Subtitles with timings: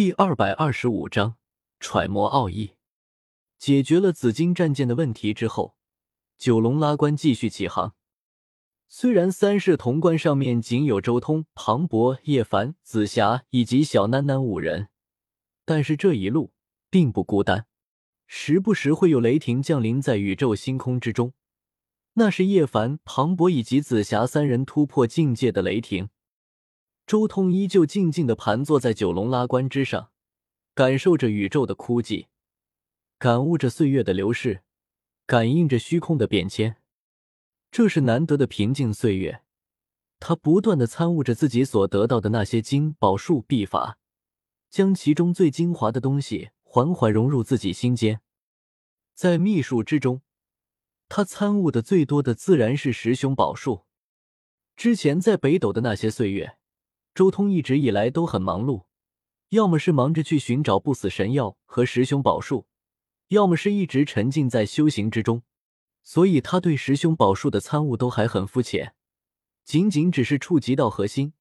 [0.00, 1.36] 第二百二十五章
[1.78, 2.70] 揣摩奥义。
[3.58, 5.74] 解决了紫金战舰的问题之后，
[6.38, 7.94] 九龙拉关继续起航。
[8.88, 14.88] 虽然三世潼关上面仅有周通、庞博、叶凡、紫霞以及小囡囡五人，
[15.66, 16.54] 但是这一路
[16.88, 17.66] 并不孤单，
[18.26, 21.34] 时不时会有雷霆降临在宇宙星空之中。
[22.14, 26.08] 那是叶凡、庞博以及紫霞三人突破境界的雷霆。
[27.10, 30.12] 周通依旧静静的盘坐在九龙拉棺之上，
[30.76, 32.28] 感受着宇宙的枯寂，
[33.18, 34.62] 感悟着岁月的流逝，
[35.26, 36.76] 感应着虚空的变迁。
[37.72, 39.42] 这是难得的平静岁月。
[40.20, 43.98] 他不断的参悟着自己所得到的那些经宝术秘法，
[44.68, 48.20] 将其中最精华的东西缓缓融入自己心间。
[49.16, 50.22] 在秘术之中，
[51.08, 53.84] 他参悟的最多的自然是十雄宝术。
[54.76, 56.58] 之前在北斗的那些岁月。
[57.20, 58.84] 周通一直以来都很忙碌，
[59.50, 62.66] 要么是忙着去寻找不死神药和十凶宝术，
[63.28, 65.42] 要么是一直沉浸在修行之中，
[66.02, 68.94] 所以他对十凶宝术的参悟都还很肤浅，
[69.66, 71.34] 仅仅只是触及到核心，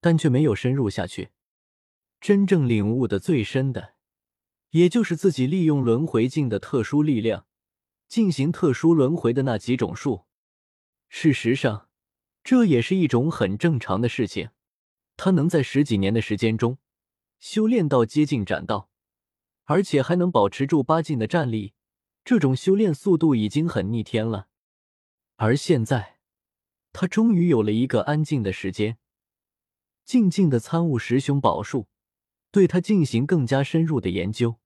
[0.00, 1.28] 但却没有深入下去。
[2.20, 3.94] 真正领悟的最深的，
[4.70, 7.46] 也就是自己利用轮回镜的特殊力量
[8.08, 10.24] 进行特殊轮回的那几种术。
[11.08, 11.88] 事实上，
[12.42, 14.50] 这也是一种很正常的事情。
[15.22, 16.78] 他能在十几年的时间中
[17.38, 18.88] 修炼到接近斩道，
[19.64, 21.74] 而且还能保持住八境的战力，
[22.24, 24.48] 这种修炼速度已经很逆天了。
[25.36, 26.20] 而现在，
[26.94, 28.96] 他终于有了一个安静的时间，
[30.06, 31.88] 静静的参悟十凶宝术，
[32.50, 34.56] 对他进行更加深入的研究。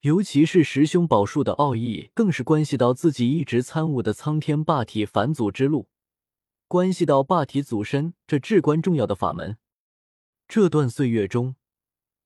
[0.00, 5.89] 尤其是十凶宝术的奥义，更是关系到自己一直参悟的苍天霸体返祖之路。
[6.70, 9.58] 关系到霸体祖身这至关重要的法门。
[10.46, 11.56] 这段岁月中，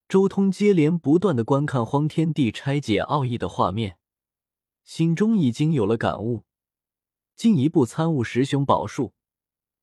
[0.07, 3.97] 周通接连不断的观看荒天地拆解奥义的画面，
[4.85, 6.45] 心中已经有了感悟，
[7.35, 9.15] 进一步参悟十凶宝术，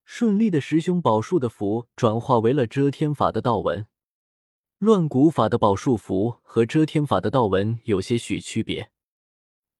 [0.05, 3.87] 顺利的十凶宝术的符转化为了遮天法的道文。
[4.77, 8.91] 乱古法的宝术符和遮天法的道文有些许区别。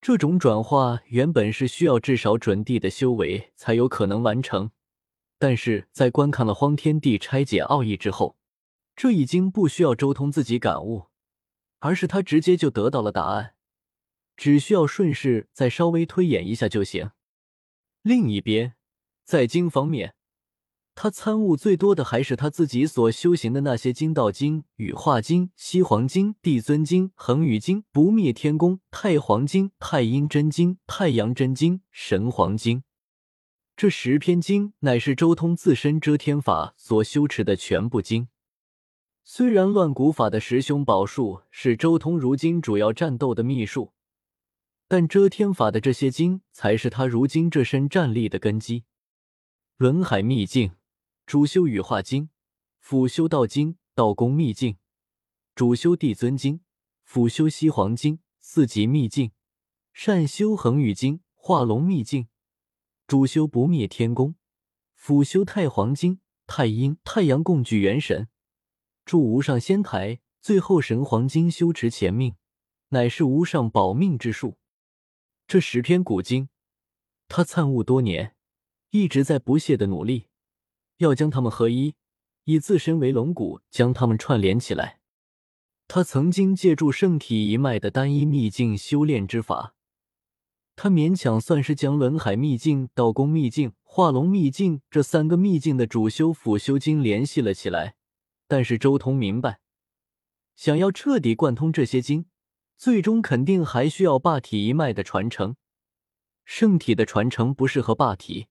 [0.02, 4.72] 这种转化原本是需要至少准地的修为才有可能完成，
[5.38, 8.36] 但是在观看了荒天地拆解奥义之后，
[8.96, 11.10] 这已经不需要周通自己感悟，
[11.78, 13.54] 而是他直接就得到了答案，
[14.36, 17.12] 只需要顺势再稍微推演一下就行。
[18.02, 18.74] 另一边，
[19.24, 20.16] 在经方面。
[21.04, 32.84] 他参悟最多的还是他自己所修行的那些经道经、羽化经、西黄经、帝尊经、恒宇经、不灭天宫、太黄经、太阴真经、太阳真经、神黄经。
[33.76, 38.28] 这十篇经乃是周通自身遮天法所修持的全部经。
[39.24, 43.94] 虽然乱古法的十凶宝术是周通如今主要战斗的秘术，
[44.88, 48.84] 但遮天法的这些经才是他如今这身战力的根基。
[49.78, 50.74] 轮海秘境。
[51.32, 52.30] 主修羽化经，
[52.82, 54.76] 辅修道经、道功秘境；
[55.56, 56.60] 主修帝尊经，
[57.04, 59.30] 辅修西黄经四级秘境；
[59.94, 62.26] 善修恒宇经、化龙秘境；
[63.08, 64.36] 主修不灭天宫，
[64.94, 68.26] 辅修太黄经、太阴、太阳共聚元神；
[69.06, 72.36] 助无上仙台，最后神黄经修持前命，
[72.90, 74.58] 乃是无上保命之术。
[75.48, 76.50] 这十篇古经，
[77.30, 78.36] 他参悟多年，
[78.90, 80.28] 一直在不懈的努力。
[81.02, 81.96] 要将他们合一，
[82.44, 85.00] 以自身为龙骨，将他们串联起来。
[85.88, 89.74] 他曾经借助圣体一脉的单一秘境修炼之法，
[90.76, 97.96] 他勉强算是将轮海秘境、道宫秘境、化龙秘境这三个秘境的主修辅修经联系了起来。
[98.48, 99.60] 但是周通明白，
[100.56, 102.28] 想要彻底贯通这些经，
[102.78, 105.56] 最终肯定还需要霸体一脉的传承。
[106.46, 108.48] 圣体的传承不适合霸体。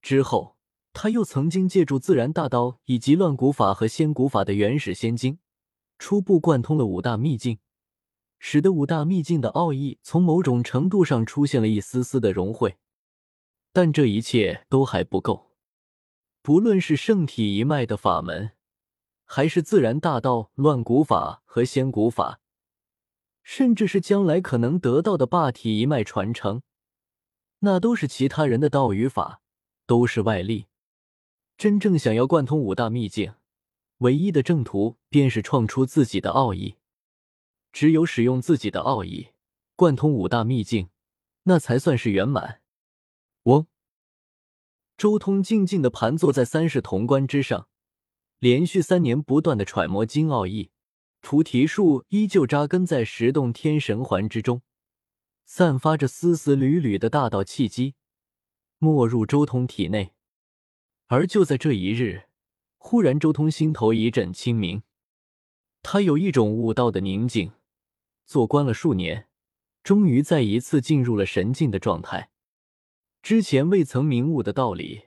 [0.00, 0.55] 之后。
[0.98, 5.38] 他又曾经借助自然大道以及乱古法和仙古法的原始仙经，
[5.98, 7.58] 初步贯通了五大秘境，
[8.38, 12.78] 使得五大秘境的奥义从某种程度上出现了一丝丝的融汇。
[13.74, 15.50] 但这一切都还不够，
[16.40, 18.52] 不论是圣体一脉的法门，
[19.26, 22.40] 还是自然大道、乱古法和仙古法，
[23.42, 26.62] 甚至是将来可能得到的霸体一脉传承，
[27.58, 29.42] 那都是其他人的道与法，
[29.86, 30.68] 都是外力。
[31.56, 33.32] 真正想要贯通五大秘境，
[33.98, 36.76] 唯一的正途便是创出自己的奥义。
[37.72, 39.28] 只有使用自己的奥义
[39.74, 40.90] 贯通五大秘境，
[41.44, 42.60] 那才算是圆满。
[43.44, 43.66] 嗡！
[44.98, 47.68] 周通静静的盘坐在三世潼关之上，
[48.38, 50.70] 连续三年不断的揣摩金奥义，
[51.20, 54.60] 菩提树依旧扎根在十洞天神环之中，
[55.46, 57.94] 散发着丝丝缕缕的大道气机，
[58.78, 60.15] 没入周通体内。
[61.08, 62.24] 而就在这一日，
[62.78, 64.82] 忽然周通心头一阵清明，
[65.80, 67.52] 他有一种悟道的宁静。
[68.24, 69.28] 做官了数年，
[69.84, 72.30] 终于再一次进入了神境的状态。
[73.22, 75.06] 之前未曾明悟的道理，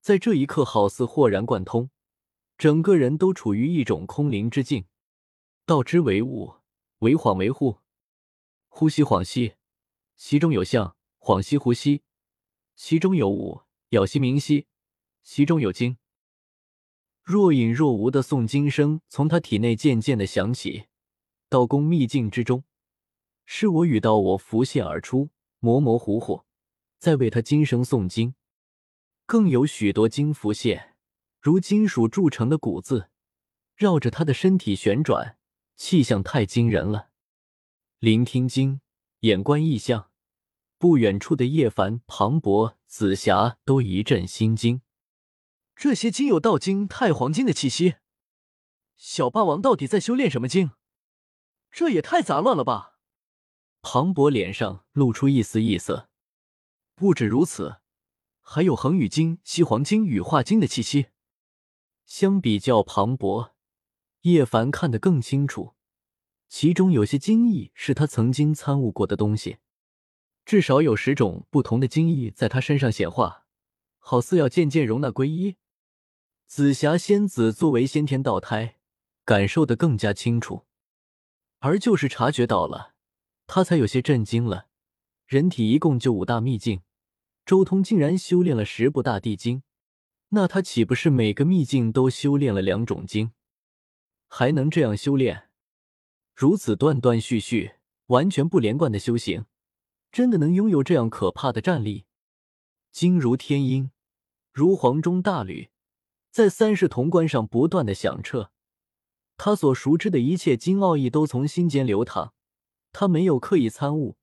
[0.00, 1.90] 在这一刻好似豁然贯通，
[2.56, 4.86] 整个人都处于一种空灵之境。
[5.64, 6.54] 道之为物，
[6.98, 7.78] 为恍为惚，
[8.66, 9.54] 呼吸恍兮，
[10.16, 12.02] 其中有象；恍兮呼吸，
[12.74, 14.66] 其中有物；杳兮明兮，
[15.30, 15.98] 其中有精。
[17.22, 20.86] 若隐若无的诵经声从他体内渐渐的响起。
[21.50, 22.64] 道宫秘境之中，
[23.44, 25.28] 是我与道我浮现而出，
[25.58, 26.44] 模模糊糊，
[26.98, 28.34] 在为他今生诵经。
[29.26, 30.96] 更有许多经浮现，
[31.42, 33.10] 如金属铸成的古字，
[33.76, 35.36] 绕着他的身体旋转，
[35.76, 37.10] 气象太惊人了。
[37.98, 38.80] 聆听经，
[39.20, 40.10] 眼观异象，
[40.78, 44.80] 不远处的叶凡、庞博、紫霞都一阵心惊。
[45.78, 47.94] 这些经有道经、太黄经的气息，
[48.96, 50.72] 小霸王到底在修炼什么经？
[51.70, 52.98] 这也太杂乱了吧！
[53.80, 56.10] 庞博脸上露出一丝异色。
[56.96, 57.76] 不止如此，
[58.40, 61.10] 还有恒宇经、西黄经、羽化经的气息。
[62.04, 63.54] 相比较庞博，
[64.22, 65.76] 叶凡看得更清楚，
[66.48, 69.58] 其中有些经义是他曾经参悟过的东西，
[70.44, 73.46] 至少有十种不同的经义在他身上显化，
[74.00, 75.54] 好似要渐渐容纳归一。
[76.48, 78.78] 紫霞仙子作为先天道胎，
[79.26, 80.64] 感受的更加清楚。
[81.58, 82.94] 而就是察觉到了，
[83.46, 84.68] 他才有些震惊了。
[85.26, 86.80] 人体一共就五大秘境，
[87.44, 89.62] 周通竟然修炼了十部大地经，
[90.30, 93.32] 那他岂不是每个秘境都修炼了两种经？
[94.26, 95.50] 还能这样修炼？
[96.34, 97.72] 如此断断续续、
[98.06, 99.44] 完全不连贯的修行，
[100.10, 102.06] 真的能拥有这样可怕的战力？
[102.90, 103.90] 经如天音，
[104.50, 105.68] 如黄钟大吕，
[106.38, 108.52] 在三世潼关上不断的响彻。
[109.36, 112.32] 他所熟知的一切经奥义都从心间流淌，
[112.92, 114.16] 他没有刻意参悟，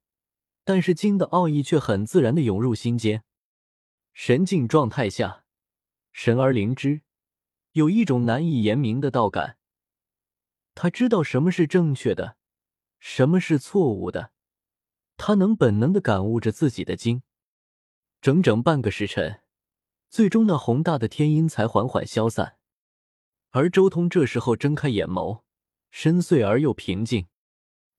[0.63, 3.25] 但是经的奥义却很自然的涌入心间。
[4.13, 5.43] 神境状态下，
[6.13, 7.01] 神而灵知，
[7.73, 9.57] 有一种难以言明的道感。
[10.73, 12.37] 他知道什么是正确的，
[12.97, 14.31] 什么是错误的，
[15.17, 17.23] 他能本能的感悟着自己的经。
[18.21, 19.41] 整整半个时辰，
[20.15, 22.57] 最终那宏大的天音才缓缓消散。
[23.49, 25.41] 而周通这时候睁开眼眸，
[25.91, 27.27] 深邃而又平静。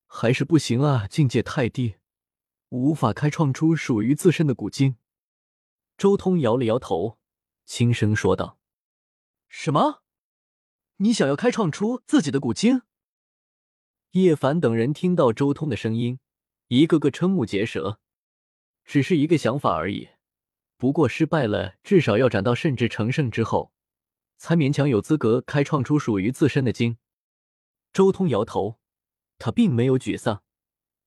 [0.06, 1.96] 还是不行啊，境界太低，
[2.70, 4.96] 无法开创出属于自身的古经。
[5.98, 7.18] 周通摇了摇头，
[7.66, 8.58] 轻声说道
[9.50, 10.02] ：“什么？
[10.96, 12.80] 你想要开创出自己的古经？”
[14.12, 16.18] 叶凡等人听到周通的声音，
[16.68, 18.00] 一个个瞠目结舌。
[18.86, 20.08] 只是一个想法而已，
[20.76, 23.72] 不过失败了，至少要斩到甚至成圣之后。
[24.38, 26.98] 才勉强有资格开创出属于自身的经。
[27.92, 28.78] 周通摇头，
[29.38, 30.42] 他并没有沮丧。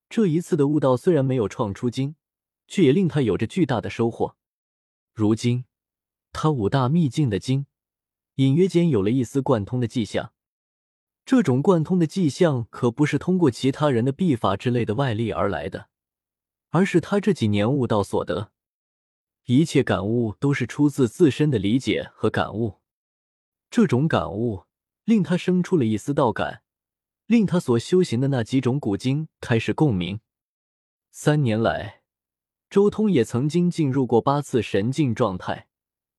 [0.09, 2.15] 这一次的悟道虽然没有创出经，
[2.67, 4.35] 却也令他有着巨大的收获。
[5.13, 5.65] 如今，
[6.31, 7.67] 他五大秘境的经，
[8.35, 10.33] 隐约间有了一丝贯通的迹象。
[11.23, 15.89] 这种贯通的迹象可不是通过其他人的秘法之类的外力而来的，
[16.69, 18.51] 而是他这几年悟道所得。
[19.57, 22.81] 一切感悟都是出自自身的理解和感悟。
[23.71, 24.65] 这种感悟
[25.05, 26.61] 令他生出了一丝道感，
[27.25, 30.19] 令他所修行的那几种古经开始共鸣。
[31.09, 32.03] 三年来，
[32.69, 35.67] 周通也曾经进入过八次神境状态，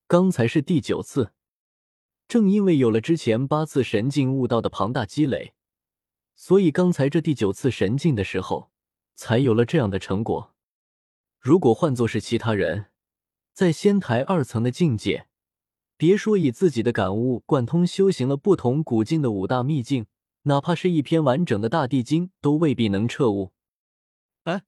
[0.07, 1.31] 刚才是第九次。
[2.27, 5.53] 正因为有了之前八次神境悟道的庞大积累，
[6.35, 8.71] 所以刚才这第九次神境的时候，
[9.15, 10.53] 才有了这样的成果。
[11.39, 12.87] 如果换作是其他人，
[13.53, 15.27] 在仙台二层的境界。
[15.97, 20.07] 别说以自己的感悟贯通修行了不同古境的五大秘境，
[20.43, 23.51] 哪怕是一篇完整的大地经，都未必能彻悟。
[24.45, 24.63] 哎，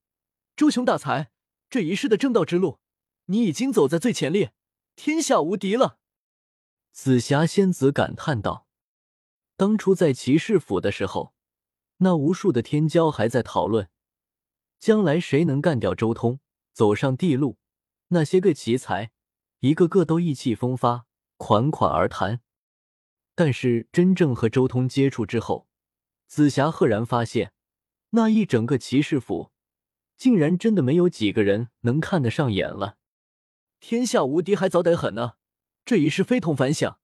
[0.54, 1.32] 周雄大才，
[1.68, 2.78] 这一世的正道之路，
[3.26, 4.52] 你已经走在最前列，
[4.94, 5.98] 天下无敌了。
[6.92, 8.68] 紫霞仙子感叹道
[9.58, 11.34] ：“当初在骑士府的时候，
[11.96, 13.88] 那无数的天骄还在讨论，
[14.78, 16.38] 将来谁能干掉周通，
[16.72, 17.58] 走上帝路。
[18.08, 19.10] 那些个奇才，
[19.60, 21.06] 一个个都意气风发。”
[21.36, 22.40] 款款而谈，
[23.34, 25.66] 但是真正和周通接触之后，
[26.28, 27.52] 紫霞赫然发现，
[28.10, 29.50] 那一整个骑士府，
[30.16, 32.98] 竟然真的没有几个人能看得上眼了。
[33.80, 35.32] 天下无敌还早得很呢，
[35.84, 37.00] 这一世非同凡响，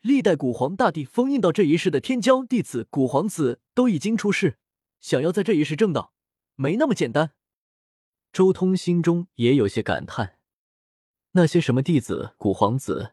[0.00, 4.58] 历代古皇大帝封印到这一世的天骄弟子、古皇子都已经出世，
[5.00, 6.14] 想要在这一世正道，
[6.54, 7.32] 没那么简单。
[8.32, 10.35] 周通心中也有些感叹：
[11.36, 13.12] 那些什么弟子、古皇子，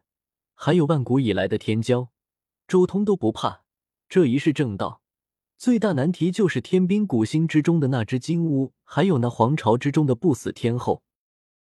[0.53, 2.07] 还有万古以来的天骄，
[2.69, 3.63] 周通都不怕。
[4.07, 5.01] 这一世正道，
[5.57, 11.03] 最大难题就是天兵古星之中的那只金乌，还有那皇朝之中的不死天后。